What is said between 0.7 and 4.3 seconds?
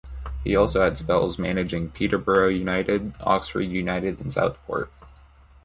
had spells managing Peterborough United, Oxford United